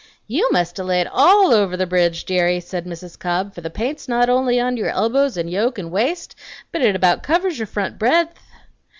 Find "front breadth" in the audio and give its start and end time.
7.67-8.33